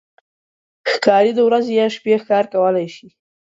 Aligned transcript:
ښکاري 0.91 1.31
د 1.35 1.39
ورځې 1.47 1.71
یا 1.81 1.87
شپې 1.95 2.13
ښکار 2.21 2.45
کولی 2.53 2.87
شي. 2.95 3.07